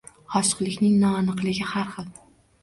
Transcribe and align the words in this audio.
Ochiqlikning 0.37 0.95
noaniqligi 1.03 1.69
Har 1.75 1.93
xil 1.93 2.11